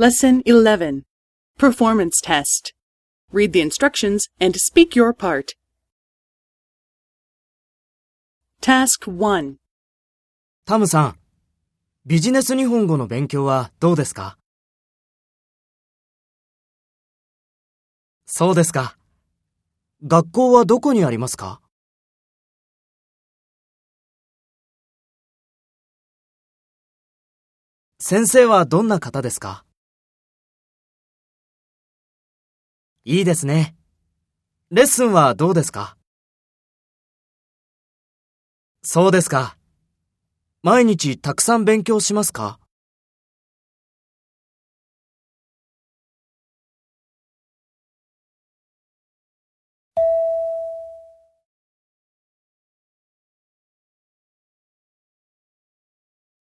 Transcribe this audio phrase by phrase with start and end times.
[0.00, 1.02] Lesson 11
[1.58, 2.72] Performance Test.
[3.32, 5.52] Read the instructions and speak your part.
[8.62, 9.56] Task 1.
[10.64, 11.16] タムさん、
[12.06, 14.38] ビジネス日本語の勉強はどうですか
[18.24, 18.96] そうですか。
[20.06, 21.60] 学校はどこにありますか
[27.98, 29.62] 先生はどんな方ですか
[33.04, 33.74] いいですね。
[34.70, 35.96] レッスンはどうですか？
[38.82, 39.56] そうですか。
[40.62, 42.59] 毎日たくさん勉強しますか？